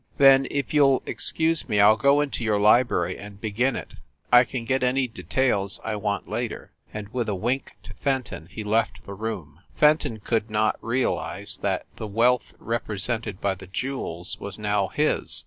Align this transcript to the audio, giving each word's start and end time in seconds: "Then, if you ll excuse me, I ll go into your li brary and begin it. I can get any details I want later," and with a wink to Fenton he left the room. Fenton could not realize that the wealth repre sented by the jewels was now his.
"Then, 0.17 0.47
if 0.49 0.73
you 0.73 0.83
ll 0.83 1.03
excuse 1.05 1.69
me, 1.69 1.79
I 1.79 1.87
ll 1.87 1.95
go 1.95 2.21
into 2.21 2.43
your 2.43 2.57
li 2.59 2.81
brary 2.83 3.15
and 3.19 3.39
begin 3.39 3.75
it. 3.75 3.93
I 4.33 4.45
can 4.45 4.65
get 4.65 4.81
any 4.81 5.07
details 5.07 5.79
I 5.83 5.95
want 5.95 6.27
later," 6.27 6.71
and 6.91 7.09
with 7.09 7.29
a 7.29 7.35
wink 7.35 7.73
to 7.83 7.93
Fenton 7.93 8.47
he 8.49 8.63
left 8.63 9.05
the 9.05 9.13
room. 9.13 9.59
Fenton 9.75 10.19
could 10.19 10.49
not 10.49 10.79
realize 10.83 11.57
that 11.61 11.85
the 11.97 12.07
wealth 12.07 12.53
repre 12.59 12.97
sented 12.97 13.39
by 13.39 13.53
the 13.53 13.67
jewels 13.67 14.39
was 14.39 14.57
now 14.57 14.87
his. 14.87 15.39